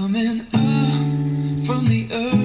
Coming 0.00 0.40
up 0.54 1.66
from 1.66 1.86
the 1.86 2.06
earth 2.12 2.37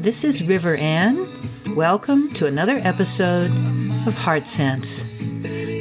this 0.00 0.24
is 0.24 0.48
River 0.48 0.76
Ann. 0.76 1.26
Welcome 1.76 2.30
to 2.30 2.46
another 2.46 2.80
episode 2.82 3.50
of 4.06 4.16
Heart 4.16 4.46
Sense, 4.46 5.04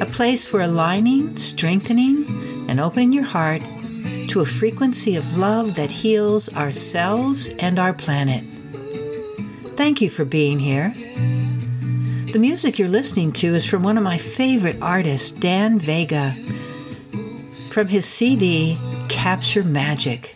a 0.01 0.05
place 0.05 0.45
for 0.45 0.59
aligning, 0.59 1.37
strengthening, 1.37 2.25
and 2.67 2.81
opening 2.81 3.13
your 3.13 3.23
heart 3.23 3.61
to 4.27 4.41
a 4.41 4.45
frequency 4.45 5.15
of 5.15 5.37
love 5.37 5.75
that 5.75 5.89
heals 5.89 6.53
ourselves 6.53 7.47
and 7.59 7.79
our 7.79 7.93
planet. 7.93 8.43
Thank 9.77 10.01
you 10.01 10.09
for 10.09 10.25
being 10.25 10.59
here. 10.59 10.93
The 12.33 12.39
music 12.39 12.77
you're 12.77 12.89
listening 12.89 13.31
to 13.33 13.55
is 13.55 13.65
from 13.65 13.83
one 13.83 13.97
of 13.97 14.03
my 14.03 14.17
favorite 14.17 14.81
artists, 14.81 15.31
Dan 15.31 15.79
Vega, 15.79 16.31
from 17.71 17.87
his 17.87 18.05
CD, 18.05 18.77
Capture 19.07 19.63
Magic. 19.63 20.35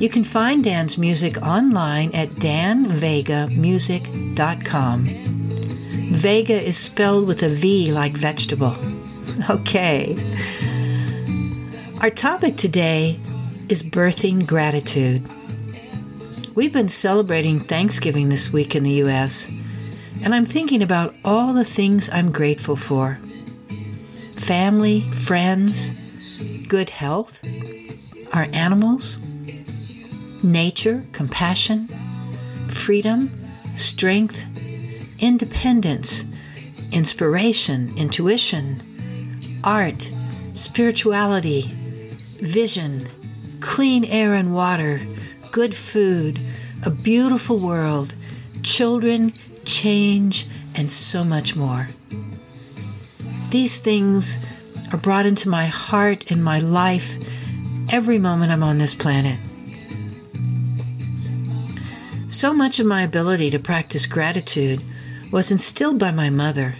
You 0.00 0.08
can 0.08 0.24
find 0.24 0.64
Dan's 0.64 0.96
music 0.96 1.36
online 1.42 2.14
at 2.14 2.30
danvegamusic.com. 2.30 5.04
Vega 5.04 6.60
is 6.60 6.78
spelled 6.78 7.26
with 7.26 7.42
a 7.42 7.50
V 7.50 7.92
like 7.92 8.14
vegetable. 8.14 8.74
Okay. 9.48 10.16
Our 12.00 12.10
topic 12.10 12.56
today 12.56 13.20
is 13.68 13.82
birthing 13.82 14.46
gratitude. 14.46 15.22
We've 16.54 16.72
been 16.72 16.88
celebrating 16.88 17.60
Thanksgiving 17.60 18.28
this 18.28 18.52
week 18.52 18.74
in 18.74 18.82
the 18.82 18.90
U.S., 19.04 19.48
and 20.22 20.34
I'm 20.34 20.46
thinking 20.46 20.82
about 20.82 21.14
all 21.24 21.54
the 21.54 21.64
things 21.64 22.10
I'm 22.10 22.32
grateful 22.32 22.76
for 22.76 23.18
family, 24.32 25.02
friends, 25.12 25.90
good 26.66 26.90
health, 26.90 27.40
our 28.34 28.48
animals, 28.52 29.16
nature, 30.42 31.04
compassion, 31.12 31.86
freedom, 32.68 33.30
strength, 33.76 34.44
independence, 35.22 36.24
inspiration, 36.92 37.92
intuition, 37.96 38.80
art, 39.64 40.10
spirituality, 40.54 41.62
vision, 42.40 43.06
clean 43.60 44.04
air 44.04 44.34
and 44.34 44.54
water, 44.54 45.00
good 45.52 45.74
food, 45.74 46.40
a 46.84 46.90
beautiful 46.90 47.58
world, 47.58 48.14
children, 48.62 49.32
change, 49.64 50.46
and 50.74 50.90
so 50.90 51.24
much 51.24 51.54
more. 51.54 51.88
These 53.50 53.78
things 53.78 54.38
are 54.92 54.98
brought 54.98 55.26
into 55.26 55.48
my 55.48 55.66
heart 55.66 56.30
and 56.30 56.42
my 56.42 56.58
life 56.58 57.16
every 57.92 58.18
moment 58.18 58.52
I'm 58.52 58.62
on 58.62 58.78
this 58.78 58.94
planet. 58.94 59.38
So 62.40 62.54
much 62.54 62.80
of 62.80 62.86
my 62.86 63.02
ability 63.02 63.50
to 63.50 63.58
practice 63.58 64.06
gratitude 64.06 64.80
was 65.30 65.50
instilled 65.50 65.98
by 65.98 66.10
my 66.10 66.30
mother. 66.30 66.76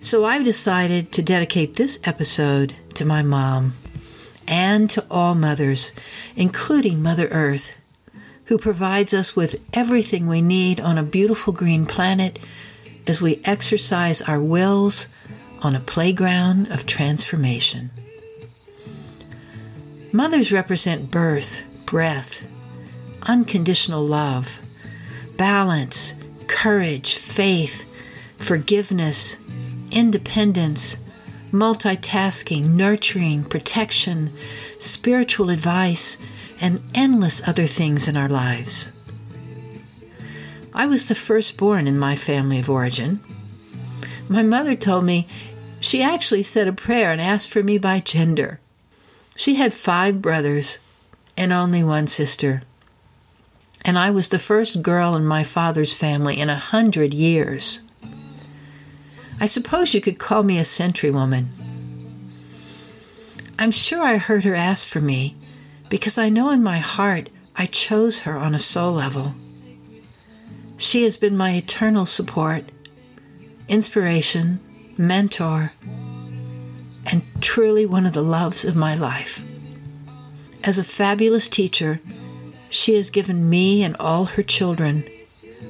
So 0.00 0.24
I've 0.24 0.44
decided 0.44 1.10
to 1.10 1.20
dedicate 1.20 1.74
this 1.74 1.98
episode 2.04 2.76
to 2.94 3.04
my 3.04 3.22
mom 3.22 3.74
and 4.46 4.88
to 4.90 5.04
all 5.10 5.34
mothers, 5.34 5.90
including 6.36 7.02
Mother 7.02 7.26
Earth, 7.26 7.76
who 8.44 8.56
provides 8.56 9.12
us 9.12 9.34
with 9.34 9.66
everything 9.72 10.28
we 10.28 10.42
need 10.42 10.78
on 10.78 10.96
a 10.96 11.02
beautiful 11.02 11.52
green 11.52 11.84
planet 11.84 12.38
as 13.08 13.20
we 13.20 13.42
exercise 13.44 14.22
our 14.22 14.40
wills 14.40 15.08
on 15.60 15.74
a 15.74 15.80
playground 15.80 16.70
of 16.70 16.86
transformation. 16.86 17.90
Mothers 20.12 20.52
represent 20.52 21.10
birth, 21.10 21.64
breath, 21.84 22.44
unconditional 23.22 24.04
love, 24.04 24.60
balance, 25.36 26.14
courage, 26.46 27.14
faith, 27.14 27.86
forgiveness, 28.36 29.36
independence, 29.90 30.98
multitasking, 31.52 32.74
nurturing, 32.74 33.44
protection, 33.44 34.30
spiritual 34.78 35.50
advice, 35.50 36.16
and 36.60 36.82
endless 36.94 37.46
other 37.48 37.66
things 37.66 38.06
in 38.08 38.16
our 38.16 38.28
lives. 38.28 38.92
I 40.72 40.86
was 40.86 41.08
the 41.08 41.14
firstborn 41.14 41.86
in 41.86 41.98
my 41.98 42.14
family 42.16 42.58
of 42.58 42.70
origin. 42.70 43.20
My 44.28 44.42
mother 44.42 44.76
told 44.76 45.04
me 45.04 45.26
she 45.80 46.02
actually 46.02 46.44
said 46.44 46.68
a 46.68 46.72
prayer 46.72 47.10
and 47.10 47.20
asked 47.20 47.50
for 47.50 47.62
me 47.62 47.78
by 47.78 48.00
gender. 48.00 48.60
She 49.34 49.56
had 49.56 49.74
five 49.74 50.22
brothers 50.22 50.78
and 51.36 51.52
only 51.52 51.82
one 51.82 52.06
sister. 52.06 52.62
And 53.82 53.98
I 53.98 54.10
was 54.10 54.28
the 54.28 54.38
first 54.38 54.82
girl 54.82 55.16
in 55.16 55.24
my 55.24 55.44
father's 55.44 55.94
family 55.94 56.38
in 56.38 56.50
a 56.50 56.56
hundred 56.56 57.14
years. 57.14 57.82
I 59.40 59.46
suppose 59.46 59.94
you 59.94 60.00
could 60.00 60.18
call 60.18 60.42
me 60.42 60.58
a 60.58 60.64
sentry 60.64 61.10
woman. 61.10 61.48
I'm 63.58 63.70
sure 63.70 64.02
I 64.02 64.16
heard 64.16 64.44
her 64.44 64.54
ask 64.54 64.86
for 64.86 65.00
me 65.00 65.36
because 65.88 66.18
I 66.18 66.28
know 66.28 66.50
in 66.50 66.62
my 66.62 66.78
heart 66.78 67.28
I 67.56 67.66
chose 67.66 68.20
her 68.20 68.36
on 68.36 68.54
a 68.54 68.58
soul 68.58 68.92
level. 68.92 69.34
She 70.76 71.04
has 71.04 71.16
been 71.16 71.36
my 71.36 71.52
eternal 71.52 72.06
support, 72.06 72.64
inspiration, 73.68 74.60
mentor, 74.96 75.72
and 77.04 77.22
truly 77.40 77.84
one 77.84 78.06
of 78.06 78.12
the 78.12 78.22
loves 78.22 78.64
of 78.64 78.76
my 78.76 78.94
life. 78.94 79.42
As 80.64 80.78
a 80.78 80.84
fabulous 80.84 81.48
teacher, 81.48 82.00
she 82.70 82.94
has 82.94 83.10
given 83.10 83.50
me 83.50 83.82
and 83.82 83.96
all 83.98 84.24
her 84.24 84.42
children 84.42 85.04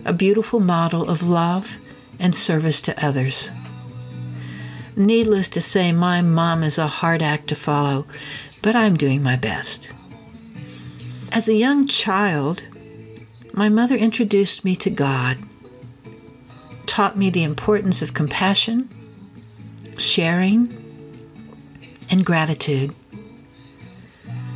a 0.04 0.12
beautiful 0.12 0.60
model 0.60 1.10
of 1.10 1.28
love 1.28 1.78
and 2.18 2.34
service 2.34 2.80
to 2.82 3.04
others. 3.04 3.50
Needless 4.96 5.48
to 5.50 5.60
say, 5.60 5.92
my 5.92 6.20
mom 6.20 6.62
is 6.62 6.78
a 6.78 6.86
hard 6.86 7.22
act 7.22 7.48
to 7.48 7.56
follow, 7.56 8.06
but 8.62 8.76
I'm 8.76 8.96
doing 8.96 9.22
my 9.22 9.36
best. 9.36 9.90
As 11.32 11.48
a 11.48 11.54
young 11.54 11.86
child, 11.86 12.64
my 13.52 13.68
mother 13.68 13.96
introduced 13.96 14.64
me 14.64 14.76
to 14.76 14.90
God, 14.90 15.38
taught 16.86 17.16
me 17.16 17.30
the 17.30 17.44
importance 17.44 18.02
of 18.02 18.14
compassion, 18.14 18.88
sharing, 19.96 20.68
and 22.10 22.24
gratitude. 22.24 22.92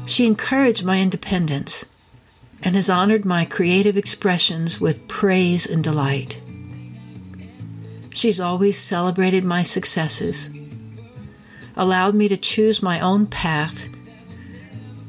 She 0.06 0.26
encouraged 0.26 0.84
my 0.84 1.00
independence 1.00 1.84
and 2.64 2.74
has 2.74 2.88
honored 2.88 3.26
my 3.26 3.44
creative 3.44 3.96
expressions 3.96 4.80
with 4.80 5.06
praise 5.06 5.66
and 5.66 5.84
delight. 5.84 6.40
She's 8.12 8.40
always 8.40 8.78
celebrated 8.78 9.44
my 9.44 9.62
successes, 9.62 10.48
allowed 11.76 12.14
me 12.14 12.26
to 12.28 12.36
choose 12.38 12.82
my 12.82 13.00
own 13.00 13.26
path 13.26 13.88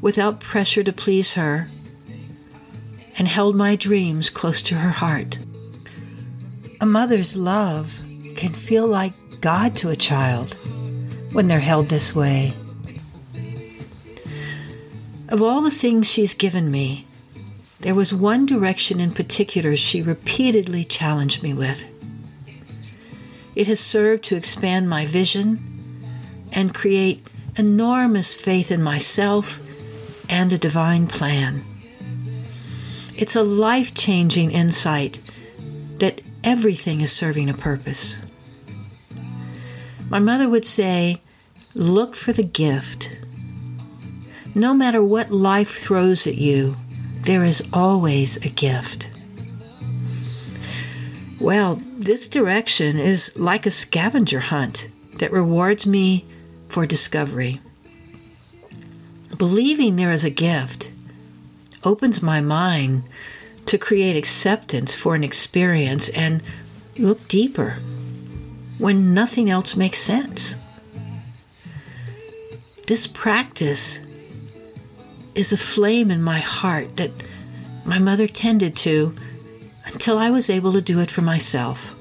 without 0.01 0.41
pressure 0.41 0.83
to 0.83 0.91
please 0.91 1.33
her, 1.33 1.69
and 3.17 3.27
held 3.27 3.55
my 3.55 3.75
dreams 3.77 4.29
close 4.29 4.61
to 4.63 4.75
her 4.75 4.89
heart. 4.89 5.37
A 6.81 6.85
mother's 6.85 7.37
love 7.37 8.03
can 8.35 8.51
feel 8.51 8.85
like 8.85 9.13
God 9.39 9.77
to 9.77 9.89
a 9.89 9.95
child 9.95 10.55
when 11.31 11.47
they're 11.47 11.59
held 11.59 11.87
this 11.87 12.13
way. 12.13 12.53
Of 15.29 15.41
all 15.41 15.61
the 15.61 15.71
things 15.71 16.07
she's 16.07 16.33
given 16.33 16.69
me, 16.69 17.05
there 17.85 17.93
was 17.93 18.11
one 18.11 18.47
direction 18.47 18.99
in 18.99 19.11
particular 19.11 19.77
she 19.77 20.01
repeatedly 20.01 20.83
challenged 20.83 21.43
me 21.43 21.53
with. 21.53 21.85
It 23.55 23.67
has 23.67 23.79
served 23.79 24.23
to 24.23 24.35
expand 24.35 24.89
my 24.89 25.05
vision 25.05 25.59
and 26.51 26.73
create 26.73 27.27
enormous 27.55 28.33
faith 28.33 28.71
in 28.71 28.81
myself 28.81 29.61
and 30.31 30.51
a 30.51 30.57
divine 30.57 31.05
plan. 31.05 31.61
It's 33.15 33.35
a 33.35 33.43
life 33.43 33.93
changing 33.93 34.49
insight 34.49 35.21
that 35.99 36.21
everything 36.43 37.01
is 37.01 37.11
serving 37.11 37.51
a 37.51 37.53
purpose. 37.53 38.17
My 40.09 40.17
mother 40.17 40.49
would 40.49 40.65
say, 40.65 41.21
Look 41.75 42.15
for 42.15 42.33
the 42.33 42.41
gift. 42.41 43.15
No 44.55 44.73
matter 44.73 45.03
what 45.03 45.29
life 45.29 45.77
throws 45.77 46.25
at 46.25 46.35
you, 46.35 46.77
there 47.25 47.43
is 47.43 47.67
always 47.73 48.37
a 48.37 48.49
gift. 48.49 49.09
Well, 51.39 51.81
this 51.97 52.29
direction 52.29 52.99
is 52.99 53.35
like 53.35 53.65
a 53.65 53.71
scavenger 53.71 54.39
hunt 54.39 54.87
that 55.17 55.31
rewards 55.31 55.87
me 55.87 56.25
for 56.69 56.85
discovery. 56.85 57.59
Believing 59.37 59.95
there 59.95 60.13
is 60.13 60.23
a 60.23 60.29
gift 60.29 60.91
opens 61.83 62.21
my 62.21 62.41
mind 62.41 63.03
to 63.65 63.77
create 63.77 64.15
acceptance 64.15 64.93
for 64.93 65.15
an 65.15 65.23
experience 65.23 66.09
and 66.09 66.43
look 66.97 67.27
deeper 67.27 67.79
when 68.77 69.13
nothing 69.13 69.49
else 69.49 69.75
makes 69.75 69.97
sense. 69.97 70.55
This 72.87 73.07
practice 73.07 73.99
is 75.35 75.51
a 75.51 75.57
flame 75.57 76.09
in 76.09 76.23
my 76.23 76.39
heart 76.39 76.95
that 76.97 77.11
my 77.85 77.99
mother 77.99 78.27
tended 78.27 78.75
to 78.77 79.13
until 79.85 80.17
I 80.17 80.31
was 80.31 80.49
able 80.49 80.73
to 80.73 80.81
do 80.81 80.99
it 80.99 81.11
for 81.11 81.21
myself. 81.21 81.91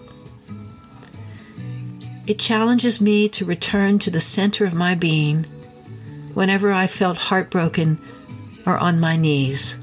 It 2.27 2.39
challenges 2.39 3.01
me 3.01 3.29
to 3.31 3.45
return 3.45 3.99
to 3.99 4.11
the 4.11 4.21
center 4.21 4.65
of 4.65 4.73
my 4.73 4.95
being 4.95 5.45
whenever 6.33 6.73
I 6.73 6.87
felt 6.87 7.19
heartbroken 7.19 7.99
or 8.65 8.79
on 8.79 8.99
my 8.99 9.17
knees. 9.17 9.79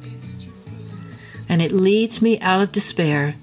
And 1.47 1.61
it 1.61 1.71
leads 1.71 2.21
me 2.21 2.39
out 2.39 2.61
of 2.61 2.71
despair 2.71 3.35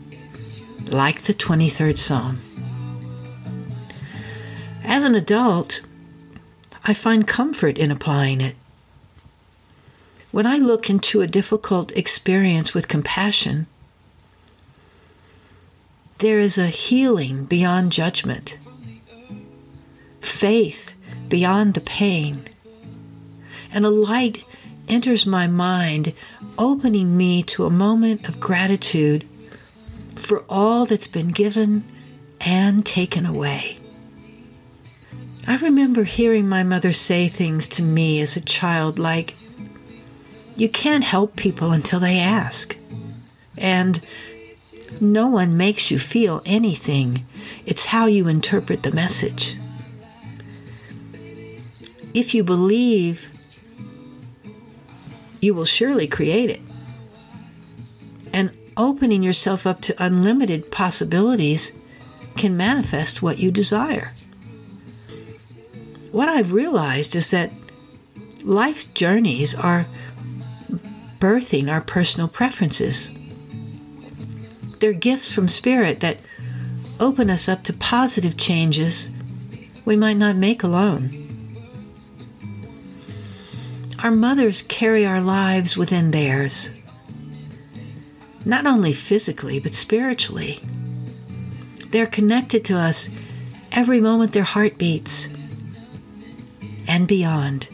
like 0.86 1.22
the 1.22 1.34
23rd 1.34 1.96
Psalm. 1.96 2.40
As 4.82 5.04
an 5.04 5.14
adult, 5.14 5.80
I 6.84 6.94
find 6.94 7.28
comfort 7.28 7.78
in 7.78 7.90
applying 7.90 8.40
it. 8.40 8.56
When 10.30 10.46
I 10.46 10.58
look 10.58 10.90
into 10.90 11.22
a 11.22 11.26
difficult 11.26 11.90
experience 11.92 12.74
with 12.74 12.86
compassion, 12.86 13.66
there 16.18 16.38
is 16.38 16.58
a 16.58 16.66
healing 16.66 17.44
beyond 17.44 17.92
judgment, 17.92 18.58
faith 20.20 20.94
beyond 21.28 21.74
the 21.74 21.80
pain, 21.80 22.42
and 23.72 23.86
a 23.86 23.90
light 23.90 24.44
enters 24.86 25.24
my 25.24 25.46
mind, 25.46 26.12
opening 26.58 27.16
me 27.16 27.42
to 27.44 27.64
a 27.64 27.70
moment 27.70 28.28
of 28.28 28.40
gratitude 28.40 29.26
for 30.14 30.44
all 30.48 30.84
that's 30.84 31.06
been 31.06 31.28
given 31.28 31.84
and 32.40 32.84
taken 32.84 33.24
away. 33.24 33.78
I 35.46 35.56
remember 35.56 36.04
hearing 36.04 36.48
my 36.48 36.62
mother 36.62 36.92
say 36.92 37.28
things 37.28 37.68
to 37.68 37.82
me 37.82 38.20
as 38.20 38.36
a 38.36 38.42
child 38.42 38.98
like, 38.98 39.34
You 40.58 40.68
can't 40.68 41.04
help 41.04 41.36
people 41.36 41.72
until 41.72 42.00
they 42.00 42.18
ask. 42.18 42.76
And 43.56 44.00
no 45.00 45.26
one 45.28 45.56
makes 45.56 45.90
you 45.90 45.98
feel 45.98 46.42
anything, 46.44 47.24
it's 47.64 47.86
how 47.86 48.04
you 48.06 48.28
interpret 48.28 48.82
the 48.82 48.92
message. 48.92 49.56
If 52.12 52.34
you 52.34 52.44
believe, 52.44 53.30
you 55.40 55.54
will 55.54 55.64
surely 55.64 56.06
create 56.06 56.50
it. 56.50 56.60
And 58.32 58.50
opening 58.76 59.22
yourself 59.22 59.66
up 59.66 59.80
to 59.82 60.04
unlimited 60.04 60.70
possibilities 60.70 61.72
can 62.36 62.56
manifest 62.56 63.22
what 63.22 63.38
you 63.38 63.50
desire 63.50 64.12
what 66.12 66.28
I've 66.28 66.52
realized 66.52 67.14
is 67.14 67.30
that 67.30 67.50
life's 68.42 68.84
journeys 68.84 69.54
are 69.54 69.86
birthing 71.18 71.70
our 71.70 71.80
personal 71.80 72.28
preferences. 72.28 73.10
They're 74.78 74.92
gifts 74.92 75.32
from 75.32 75.48
Spirit 75.48 76.00
that 76.00 76.18
open 77.00 77.30
us 77.30 77.48
up 77.48 77.64
to 77.64 77.72
positive 77.72 78.36
changes 78.36 79.10
we 79.84 79.96
might 79.96 80.16
not 80.16 80.36
make 80.36 80.62
alone. 80.62 81.10
Our 84.02 84.10
mothers 84.12 84.62
carry 84.62 85.04
our 85.04 85.20
lives 85.20 85.76
within 85.76 86.12
theirs, 86.12 86.70
not 88.44 88.66
only 88.66 88.92
physically, 88.92 89.58
but 89.58 89.74
spiritually. 89.74 90.60
They're 91.90 92.06
connected 92.06 92.64
to 92.66 92.76
us 92.76 93.08
every 93.72 94.00
moment 94.00 94.32
their 94.32 94.44
heart 94.44 94.78
beats 94.78 95.28
and 96.86 97.08
beyond. 97.08 97.68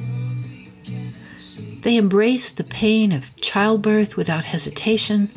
They 1.84 1.98
embrace 1.98 2.50
the 2.50 2.64
pain 2.64 3.12
of 3.12 3.36
childbirth 3.36 4.16
without 4.16 4.46
hesitation, 4.46 5.28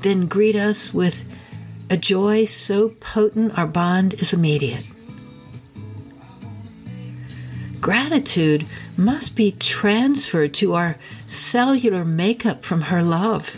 then 0.00 0.26
greet 0.26 0.56
us 0.56 0.94
with 0.94 1.28
a 1.90 1.98
joy 1.98 2.46
so 2.46 2.88
potent 2.88 3.58
our 3.58 3.66
bond 3.66 4.14
is 4.14 4.32
immediate. 4.32 4.86
Gratitude 7.78 8.64
must 8.96 9.36
be 9.36 9.52
transferred 9.52 10.54
to 10.54 10.72
our 10.72 10.96
cellular 11.26 12.02
makeup 12.02 12.64
from 12.64 12.80
her 12.80 13.02
love, 13.02 13.54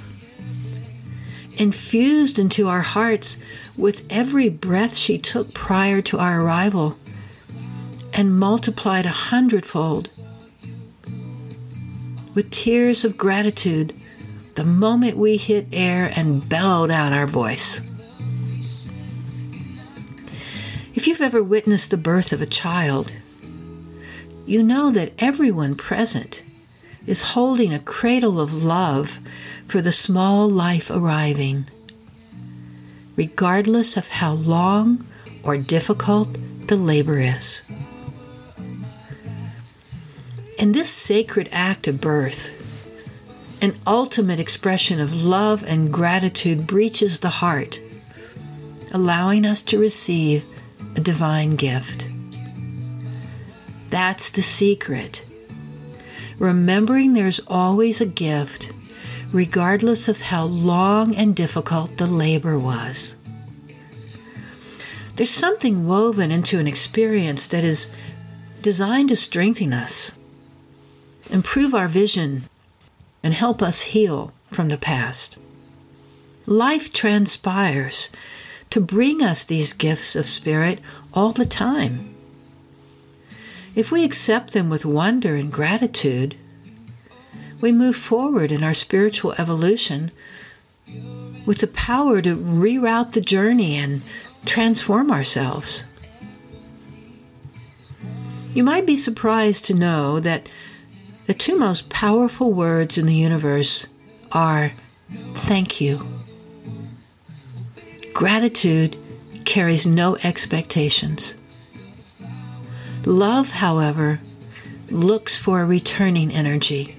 infused 1.57 2.37
into 2.37 2.67
our 2.67 2.83
hearts 2.83 3.37
with 3.77 4.05
every 4.11 4.49
breath 4.49 4.97
she 4.97 5.19
took 5.19 5.55
prior 5.55 6.03
to 6.03 6.19
our 6.19 6.43
arrival 6.43 6.99
and 8.13 8.37
multiplied 8.37 9.07
a 9.07 9.11
hundredfold. 9.11 10.09
With 12.35 12.51
tears 12.51 13.05
of 13.05 13.19
gratitude, 13.19 13.95
the 14.55 14.65
moment 14.65 15.17
we 15.17 15.37
hit 15.37 15.67
air 15.73 16.13
and 16.15 16.49
bellowed 16.49 16.91
out 16.91 17.13
our 17.13 17.27
voice. 17.27 17.81
If 20.95 21.07
you've 21.07 21.21
ever 21.21 21.43
witnessed 21.43 21.91
the 21.91 21.97
birth 21.97 22.33
of 22.33 22.41
a 22.41 22.47
child, 22.47 23.11
you 24.47 24.63
know 24.63 24.91
that 24.91 25.13
everyone 25.19 25.75
present 25.75 26.43
is 27.07 27.23
holding 27.23 27.73
a 27.73 27.79
cradle 27.81 28.41
of 28.41 28.63
love 28.63 29.19
for 29.67 29.81
the 29.81 29.93
small 29.93 30.49
life 30.49 30.91
arriving, 30.91 31.67
regardless 33.17 33.97
of 33.97 34.09
how 34.09 34.33
long 34.35 35.07
or 35.43 35.57
difficult 35.57 36.37
the 36.67 36.77
labor 36.77 37.19
is. 37.19 37.63
In 40.61 40.73
this 40.73 40.91
sacred 40.91 41.49
act 41.53 41.89
of 41.89 42.03
birth, 42.03 42.55
an 43.63 43.75
ultimate 43.87 44.39
expression 44.39 45.01
of 45.01 45.25
love 45.25 45.65
and 45.65 45.91
gratitude 45.91 46.67
breaches 46.67 47.21
the 47.21 47.31
heart, 47.31 47.81
allowing 48.93 49.47
us 49.47 49.63
to 49.63 49.79
receive 49.79 50.45
a 50.97 51.01
divine 51.01 51.57
gift. 51.57 52.05
That's 53.89 54.29
the 54.29 54.43
secret. 54.43 55.27
Remembering 56.39 57.15
there's 57.15 57.41
always 57.47 58.03
a 58.03 58.07
gift, 58.07 58.71
regardless 59.33 60.09
of 60.09 60.21
how 60.21 60.45
long 60.45 61.15
and 61.17 61.35
difficult 61.35 61.97
the 61.97 62.07
labor 62.07 62.59
was. 62.59 63.17
There's 65.17 65.31
something 65.31 65.87
woven 65.87 66.31
into 66.31 66.59
an 66.59 66.67
experience 66.67 67.47
that 67.47 67.65
is 67.65 67.91
designed 68.61 69.09
to 69.09 69.17
strengthen 69.17 69.73
us, 69.73 70.10
improve 71.31 71.75
our 71.75 71.89
vision, 71.89 72.45
and 73.23 73.35
help 73.35 73.63
us 73.63 73.83
heal 73.83 74.33
from 74.51 74.69
the 74.69 74.79
past. 74.79 75.37
Life 76.47 76.93
transpires 76.93 78.11
to 78.71 78.81
bring 78.81 79.23
us 79.23 79.45
these 79.45 79.73
gifts 79.73 80.17
of 80.17 80.29
spirit 80.29 80.81
all 81.13 81.33
the 81.33 81.47
time. 81.47 82.15
If 83.75 83.93
we 83.93 84.05
accept 84.05 84.53
them 84.53 84.69
with 84.69 84.85
wonder 84.85 85.37
and 85.37 85.53
gratitude, 85.53 86.37
we 87.61 87.73
move 87.73 87.97
forward 87.97 88.51
in 88.51 88.65
our 88.65 88.75
spiritual 88.75 89.35
evolution 89.39 90.11
with 91.47 91.59
the 91.59 91.69
power 91.69 92.21
to 92.23 92.37
reroute 92.37 93.13
the 93.13 93.21
journey 93.21 93.77
and 93.77 94.03
transform 94.45 95.11
ourselves. 95.11 95.85
You 98.53 98.65
might 98.65 98.87
be 98.87 98.97
surprised 98.97 99.67
to 99.67 99.75
know 99.75 100.19
that 100.21 100.49
the 101.31 101.35
two 101.35 101.57
most 101.57 101.89
powerful 101.91 102.53
words 102.53 102.99
in 102.99 103.07
the 103.07 103.15
universe 103.15 103.87
are 104.33 104.73
thank 105.33 105.81
you. 105.81 106.05
Gratitude 108.13 108.97
carries 109.45 109.87
no 109.87 110.17
expectations. 110.25 111.37
Love, 113.05 113.53
however, 113.53 114.19
looks 114.91 115.39
for 115.39 115.61
a 115.61 115.65
returning 115.65 116.33
energy. 116.33 116.97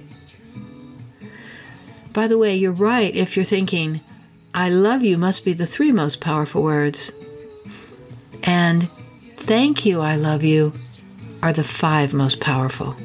By 2.14 2.26
the 2.26 2.38
way, 2.38 2.56
you're 2.56 2.72
right 2.72 3.14
if 3.14 3.36
you're 3.36 3.44
thinking, 3.44 4.00
I 4.54 4.70
love 4.70 5.02
you 5.02 5.18
must 5.18 5.44
be 5.44 5.52
the 5.52 5.66
three 5.66 5.92
most 5.92 6.22
powerful 6.22 6.62
words. 6.62 7.12
And 8.44 8.90
thank 9.36 9.84
you, 9.84 10.00
I 10.00 10.16
love 10.16 10.42
you 10.42 10.72
are 11.42 11.52
the 11.52 11.62
five 11.62 12.14
most 12.14 12.40
powerful. 12.40 12.96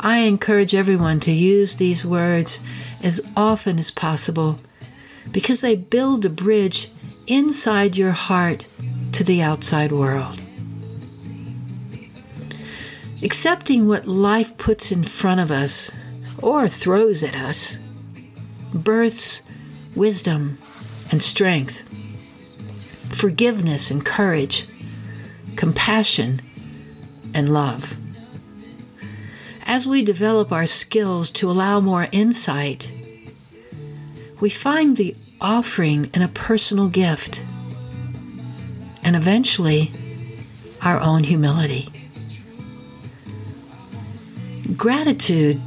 I 0.00 0.18
encourage 0.18 0.74
everyone 0.74 1.20
to 1.20 1.32
use 1.32 1.76
these 1.76 2.04
words 2.04 2.60
as 3.02 3.20
often 3.36 3.78
as 3.78 3.90
possible 3.90 4.58
because 5.32 5.60
they 5.60 5.76
build 5.76 6.24
a 6.24 6.30
bridge 6.30 6.90
inside 7.26 7.96
your 7.96 8.12
heart 8.12 8.66
to 9.12 9.24
the 9.24 9.42
outside 9.42 9.92
world. 9.92 10.40
Accepting 13.22 13.88
what 13.88 14.06
life 14.06 14.56
puts 14.58 14.92
in 14.92 15.02
front 15.02 15.40
of 15.40 15.50
us 15.50 15.90
or 16.40 16.68
throws 16.68 17.22
at 17.22 17.34
us 17.34 17.78
births 18.72 19.42
wisdom 19.96 20.58
and 21.10 21.22
strength, 21.22 21.82
forgiveness 23.12 23.90
and 23.90 24.04
courage, 24.04 24.66
compassion 25.56 26.40
and 27.34 27.52
love. 27.52 28.07
As 29.68 29.86
we 29.86 30.02
develop 30.02 30.50
our 30.50 30.66
skills 30.66 31.30
to 31.32 31.50
allow 31.50 31.78
more 31.78 32.08
insight, 32.10 32.90
we 34.40 34.48
find 34.48 34.96
the 34.96 35.14
offering 35.42 36.08
in 36.14 36.22
a 36.22 36.28
personal 36.28 36.88
gift 36.88 37.42
and 39.02 39.14
eventually 39.14 39.92
our 40.82 40.98
own 40.98 41.22
humility. 41.22 41.90
Gratitude 44.74 45.60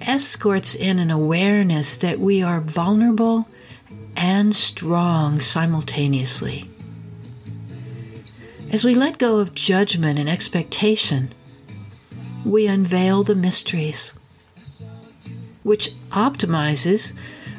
escorts 0.00 0.74
in 0.74 0.98
an 0.98 1.12
awareness 1.12 1.96
that 1.98 2.18
we 2.18 2.42
are 2.42 2.60
vulnerable 2.60 3.46
and 4.16 4.54
strong 4.54 5.38
simultaneously. 5.38 6.68
As 8.72 8.84
we 8.84 8.96
let 8.96 9.18
go 9.18 9.38
of 9.38 9.54
judgment 9.54 10.18
and 10.18 10.28
expectation, 10.28 11.30
we 12.44 12.66
unveil 12.66 13.22
the 13.22 13.34
mysteries, 13.34 14.12
which 15.62 15.90
optimizes 16.10 17.12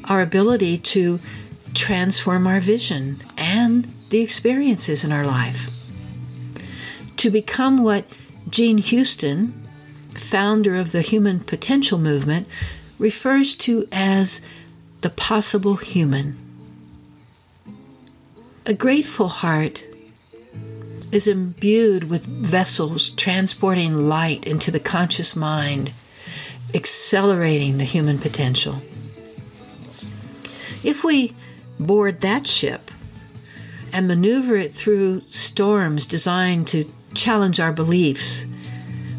our 0.10 0.22
ability 0.22 0.78
to 0.78 1.20
transform 1.74 2.46
our 2.46 2.60
vision 2.60 3.22
and 3.38 3.86
the 4.10 4.22
experiences 4.22 5.04
in 5.04 5.12
our 5.12 5.26
life. 5.26 5.70
To 7.18 7.30
become 7.30 7.84
what 7.84 8.06
Jean 8.50 8.78
Houston, 8.78 9.54
founder 10.10 10.76
of 10.76 10.92
the 10.92 11.02
Human 11.02 11.40
Potential 11.40 11.98
Movement, 11.98 12.48
refers 13.00 13.56
to 13.56 13.86
as 13.92 14.42
the 15.02 15.10
possible 15.10 15.78
human. 15.78 16.38
A 18.66 18.74
grateful 18.74 19.28
heart 19.28 19.84
is 21.14 21.28
imbued 21.28 22.10
with 22.10 22.26
vessels 22.26 23.12
transporting 23.12 24.10
light 24.10 24.46
into 24.46 24.72
the 24.72 24.80
conscious 24.80 25.36
mind, 25.36 25.94
accelerating 26.74 27.78
the 27.78 27.84
human 27.84 28.18
potential. 28.18 28.82
If 30.84 31.04
we 31.04 31.36
board 31.80 32.22
that 32.22 32.48
ship 32.48 32.90
and 33.92 34.08
maneuver 34.08 34.56
it 34.56 34.74
through 34.74 35.22
storms 35.26 36.08
designed 36.08 36.68
to 36.70 36.92
challenge 37.14 37.60
our 37.60 37.72
beliefs 37.72 38.44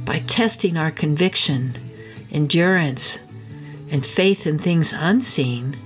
by 0.04 0.18
testing 0.26 0.76
our 0.76 0.90
conviction, 0.90 1.74
endurance, 2.32 3.20
and 3.92 4.04
faith 4.04 4.48
in 4.48 4.58
things 4.58 4.92
unseen, 4.92 5.76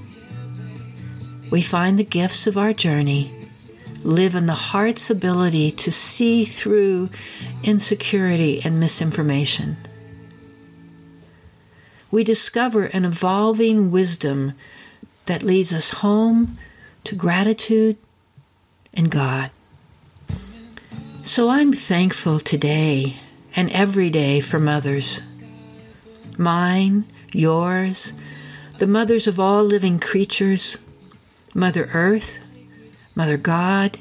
we 1.51 1.61
find 1.61 1.99
the 1.99 2.05
gifts 2.05 2.47
of 2.47 2.57
our 2.57 2.73
journey 2.73 3.31
live 4.09 4.35
in 4.35 4.47
the 4.47 4.55
heart's 4.55 5.11
ability 5.11 5.71
to 5.71 5.93
see 5.93 6.47
through 6.47 7.11
insecurity 7.63 8.61
and 8.65 8.81
misinformation. 8.81 9.77
We 12.11 12.25
discover 12.25 12.85
an 12.85 13.05
evolving 13.05 13.91
wisdom 13.91 14.55
that 15.27 15.43
leads 15.43 15.75
us 15.75 15.91
home 15.91 16.57
to 17.05 17.15
gratitude 17.15 17.99
and 18.95 19.11
God. 19.11 19.51
So 21.23 21.51
I'm 21.51 21.75
thankful 21.75 22.41
today 22.41 23.19
and 23.55 23.71
every 23.71 24.09
day 24.09 24.41
for 24.41 24.59
mothers. 24.59 25.37
Mine, 26.39 27.05
yours, 27.33 28.15
the 28.79 28.87
mothers 28.87 29.27
of 29.27 29.39
all 29.39 29.65
living 29.65 29.99
creatures, 29.99 30.79
Mother 31.55 31.91
Earth, 31.93 32.48
Mother 33.19 33.37
God, 33.37 33.99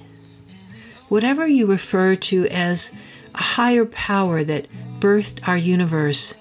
whatever 1.10 1.48
you 1.48 1.66
refer 1.66 2.16
to 2.16 2.46
as 2.50 2.96
a 3.34 3.42
higher 3.42 3.84
power 3.84 4.44
that 4.44 4.68
birthed 5.00 5.48
our 5.48 5.58
universe 5.58 6.36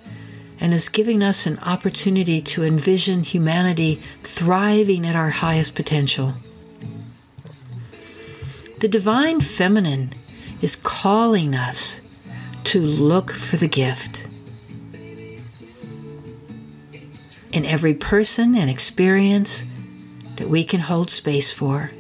and 0.61 0.75
is 0.75 0.91
giving 0.91 1.23
us 1.23 1.47
an 1.47 1.59
opportunity 1.61 2.43
to 2.43 2.65
envision 2.65 3.23
humanity 3.23 4.03
thriving 4.21 5.07
at 5.07 5.17
our 5.17 5.31
highest 5.31 5.75
potential. 5.75 6.35
The 8.81 8.89
divine 8.89 9.41
feminine 9.41 10.13
is 10.61 10.77
calling 10.77 11.55
us 11.55 12.03
to 12.65 12.83
look 12.83 13.33
for 13.33 13.57
the 13.57 13.69
gift. 13.69 14.27
In 17.53 17.65
every 17.65 17.95
person 17.95 18.55
and 18.55 18.69
experience 18.69 19.65
that 20.37 20.51
we 20.51 20.63
can 20.63 20.81
hold 20.81 21.09
space 21.09 21.51
for. 21.51 21.91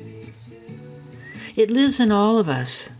It 1.56 1.70
lives 1.70 2.00
in 2.00 2.12
all 2.12 2.38
of 2.38 2.50
us, 2.50 2.90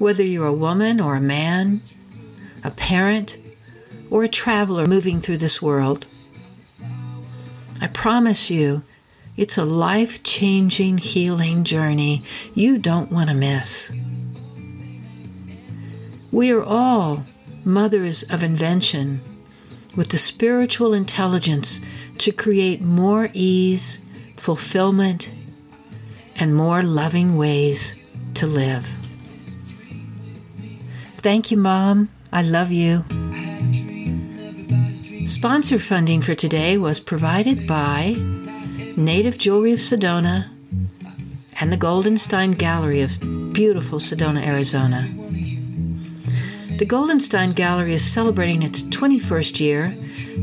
whether 0.00 0.24
you're 0.24 0.48
a 0.48 0.52
woman 0.52 1.00
or 1.00 1.14
a 1.14 1.20
man, 1.20 1.82
a 2.64 2.72
parent, 2.72 3.36
or 4.10 4.24
a 4.24 4.28
traveler 4.28 4.86
moving 4.86 5.20
through 5.20 5.36
this 5.36 5.62
world. 5.62 6.04
I 7.80 7.86
promise 7.86 8.50
you, 8.50 8.82
it's 9.36 9.56
a 9.56 9.64
life 9.64 10.24
changing 10.24 10.98
healing 10.98 11.62
journey 11.62 12.24
you 12.54 12.76
don't 12.76 13.12
want 13.12 13.30
to 13.30 13.36
miss. 13.36 13.92
We 16.32 16.50
are 16.50 16.64
all 16.64 17.24
mothers 17.64 18.24
of 18.24 18.42
invention 18.42 19.20
with 19.94 20.08
the 20.08 20.18
spiritual 20.18 20.92
intelligence 20.92 21.80
to 22.18 22.32
create 22.32 22.80
more 22.80 23.28
ease, 23.32 24.00
fulfillment, 24.36 25.30
and 26.40 26.56
more 26.56 26.82
loving 26.82 27.36
ways 27.36 27.94
to 28.34 28.46
live. 28.46 28.86
Thank 31.18 31.50
you, 31.50 31.58
Mom. 31.58 32.08
I 32.32 32.42
love 32.42 32.72
you. 32.72 33.04
Sponsor 35.26 35.78
funding 35.78 36.22
for 36.22 36.34
today 36.34 36.78
was 36.78 36.98
provided 36.98 37.66
by 37.68 38.16
Native 38.96 39.38
Jewelry 39.38 39.72
of 39.72 39.78
Sedona 39.78 40.48
and 41.60 41.70
the 41.70 41.76
Goldenstein 41.76 42.56
Gallery 42.56 43.02
of 43.02 43.20
beautiful 43.52 43.98
Sedona, 43.98 44.44
Arizona. 44.44 45.08
The 46.78 46.86
Goldenstein 46.86 47.54
Gallery 47.54 47.92
is 47.92 48.10
celebrating 48.10 48.62
its 48.62 48.82
21st 48.84 49.60
year 49.60 49.94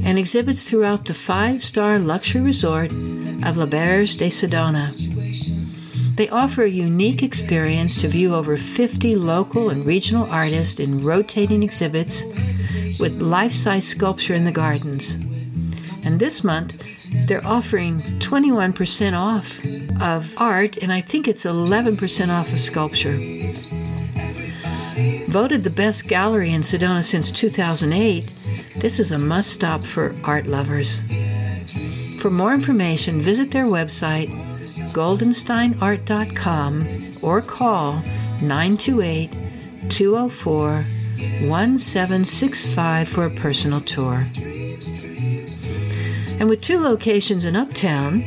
and 0.04 0.20
exhibits 0.20 0.70
throughout 0.70 1.06
the 1.06 1.16
five 1.16 1.64
star 1.64 1.98
luxury 1.98 2.42
resort 2.42 2.92
of 2.92 3.58
L'Auberge 3.58 4.18
de 4.18 4.30
Sedona. 4.30 5.07
They 6.18 6.30
offer 6.30 6.64
a 6.64 6.70
unique 6.70 7.22
experience 7.22 8.02
to 8.02 8.08
view 8.08 8.34
over 8.34 8.58
50 8.58 9.16
local 9.18 9.70
and 9.70 9.86
regional 9.86 10.28
artists 10.32 10.80
in 10.80 11.02
rotating 11.02 11.62
exhibits 11.62 12.24
with 13.00 13.22
life 13.22 13.54
size 13.54 13.88
sculpture 13.88 14.34
in 14.34 14.44
the 14.44 14.52
gardens. 14.52 15.14
And 16.04 16.20
this 16.20 16.44
month, 16.44 16.84
they're 17.28 17.46
offering 17.46 18.02
21% 18.20 19.14
off 19.14 19.64
of 20.02 20.34
art, 20.42 20.78
and 20.78 20.92
I 20.92 21.02
think 21.02 21.28
it's 21.28 21.46
11% 21.46 22.30
off 22.30 22.52
of 22.52 22.60
sculpture. 22.60 23.18
Voted 25.30 25.64
the 25.64 25.70
best 25.76 26.08
gallery 26.08 26.52
in 26.52 26.62
Sedona 26.62 27.04
since 27.04 27.32
2008, 27.32 28.34
this 28.78 29.00
is 29.00 29.12
a 29.12 29.20
must 29.20 29.52
stop 29.52 29.84
for 29.84 30.16
art 30.24 30.48
lovers. 30.48 31.00
For 32.20 32.32
more 32.32 32.56
information, 32.56 33.22
visit 33.22 33.52
their 33.52 33.66
website 33.66 34.30
goldensteinart.com 34.98 36.86
or 37.22 37.40
call 37.40 37.94
928 38.42 39.32
204 39.90 40.86
1765 41.48 43.08
for 43.08 43.26
a 43.26 43.30
personal 43.30 43.80
tour. 43.82 44.26
And 46.40 46.50
with 46.50 46.62
two 46.62 46.80
locations 46.80 47.46
in 47.46 47.56
Uptown, 47.56 48.24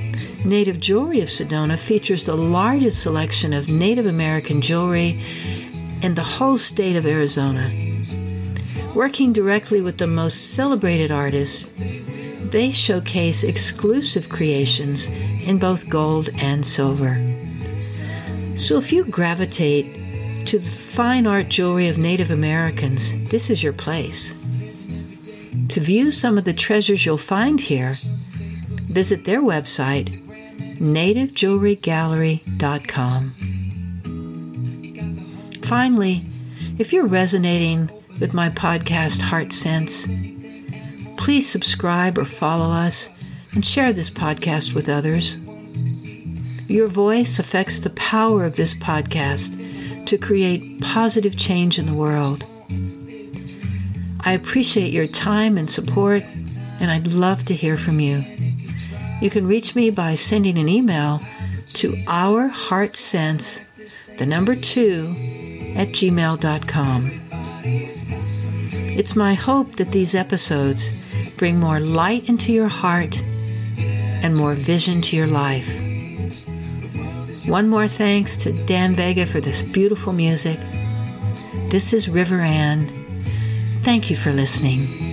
Native 0.46 0.78
Jewelry 0.78 1.20
of 1.20 1.28
Sedona 1.28 1.76
features 1.76 2.22
the 2.22 2.36
largest 2.36 3.02
selection 3.02 3.52
of 3.52 3.68
Native 3.68 4.06
American 4.06 4.60
jewelry 4.60 5.20
in 6.02 6.14
the 6.14 6.22
whole 6.22 6.56
state 6.56 6.94
of 6.94 7.04
Arizona. 7.04 7.68
Working 8.94 9.32
directly 9.32 9.80
with 9.80 9.98
the 9.98 10.06
most 10.06 10.54
celebrated 10.54 11.10
artists, 11.10 11.68
they 12.50 12.70
showcase 12.70 13.42
exclusive 13.42 14.28
creations 14.28 15.08
in 15.42 15.58
both 15.58 15.88
gold 15.88 16.28
and 16.38 16.64
silver. 16.64 17.16
So 18.56 18.78
if 18.78 18.92
you 18.92 19.04
gravitate 19.04 19.96
to 20.46 20.58
the 20.58 20.70
fine 20.70 21.26
art 21.26 21.48
jewelry 21.48 21.88
of 21.88 21.98
Native 21.98 22.30
Americans, 22.30 23.28
this 23.30 23.50
is 23.50 23.62
your 23.62 23.72
place. 23.72 24.34
To 25.68 25.80
view 25.80 26.10
some 26.10 26.36
of 26.36 26.44
the 26.44 26.52
treasures 26.52 27.06
you'll 27.06 27.16
find 27.16 27.60
here, 27.60 27.96
visit 28.88 29.24
their 29.24 29.40
website, 29.40 30.08
nativejewelrygallery.com. 30.78 33.20
Finally, 35.62 36.24
if 36.78 36.92
you're 36.92 37.06
resonating 37.06 37.88
with 38.18 38.34
my 38.34 38.50
podcast 38.50 39.20
Heart 39.20 39.52
Sense, 39.52 40.08
please 41.16 41.48
subscribe 41.48 42.18
or 42.18 42.24
follow 42.24 42.72
us 42.72 43.08
and 43.52 43.64
share 43.64 43.92
this 43.92 44.10
podcast 44.10 44.74
with 44.74 44.88
others. 44.88 45.36
Your 46.68 46.86
voice 46.86 47.38
affects 47.38 47.80
the 47.80 47.90
power 47.90 48.44
of 48.44 48.56
this 48.56 48.74
podcast 48.74 50.06
to 50.06 50.18
create 50.18 50.80
positive 50.80 51.36
change 51.36 51.78
in 51.78 51.86
the 51.86 51.94
world. 51.94 52.44
I 54.20 54.32
appreciate 54.32 54.92
your 54.92 55.06
time 55.06 55.58
and 55.58 55.70
support, 55.70 56.22
and 56.78 56.90
I'd 56.90 57.06
love 57.08 57.44
to 57.46 57.54
hear 57.54 57.76
from 57.76 58.00
you. 58.00 58.22
You 59.20 59.30
can 59.30 59.46
reach 59.46 59.74
me 59.74 59.90
by 59.90 60.14
sending 60.14 60.58
an 60.58 60.68
email 60.68 61.20
to 61.74 61.92
ourheartsense, 62.06 63.64
the 64.18 64.26
number 64.26 64.54
two, 64.54 65.08
at 65.76 65.88
gmail.com. 65.88 67.10
It's 68.92 69.16
my 69.16 69.34
hope 69.34 69.76
that 69.76 69.92
these 69.92 70.14
episodes 70.14 71.14
bring 71.36 71.58
more 71.58 71.80
light 71.80 72.28
into 72.28 72.52
your 72.52 72.68
heart 72.68 73.22
and 74.30 74.38
more 74.38 74.54
vision 74.54 75.02
to 75.02 75.16
your 75.16 75.26
life. 75.26 75.68
One 77.48 77.68
more 77.68 77.88
thanks 77.88 78.36
to 78.36 78.52
Dan 78.64 78.94
Vega 78.94 79.26
for 79.26 79.40
this 79.40 79.60
beautiful 79.60 80.12
music. 80.12 80.56
This 81.68 81.92
is 81.92 82.08
River 82.08 82.40
Ann. 82.40 82.86
Thank 83.82 84.08
you 84.08 84.14
for 84.14 84.32
listening. 84.32 85.09